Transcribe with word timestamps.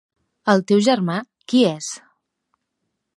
El 0.53 0.63
teu 0.71 0.81
germà, 0.87 1.17
qui 1.53 1.61
és? 1.73 1.91